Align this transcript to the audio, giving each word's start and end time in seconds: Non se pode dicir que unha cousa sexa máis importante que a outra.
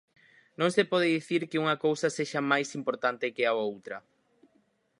Non 0.59 0.69
se 0.75 0.83
pode 0.91 1.07
dicir 1.17 1.41
que 1.49 1.61
unha 1.63 1.79
cousa 1.85 2.13
sexa 2.17 2.41
máis 2.51 2.69
importante 2.79 3.33
que 3.35 3.43
a 3.47 3.53
outra. 3.67 3.97